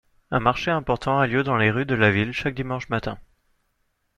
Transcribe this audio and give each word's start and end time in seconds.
Un 0.31 0.39
marché 0.39 0.71
important 0.71 1.19
a 1.19 1.27
lieu 1.27 1.43
dans 1.43 1.57
les 1.57 1.69
rues 1.69 1.85
de 1.85 1.93
la 1.93 2.09
ville 2.09 2.31
chaque 2.33 2.55
dimanche 2.55 2.89
matin. 2.89 3.19